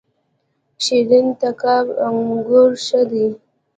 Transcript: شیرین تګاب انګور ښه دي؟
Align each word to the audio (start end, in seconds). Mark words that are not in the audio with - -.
شیرین 0.83 1.27
تګاب 1.39 1.85
انګور 2.07 2.71
ښه 2.85 3.01
دي؟ 3.09 3.27